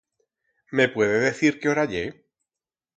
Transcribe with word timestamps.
Me 0.71 0.89
puede 0.89 1.19
decir 1.19 1.59
qué 1.59 1.69
hora 1.69 1.85
ye? 1.85 2.05